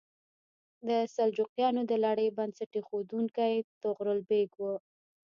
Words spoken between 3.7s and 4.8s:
طغرل بیګ و.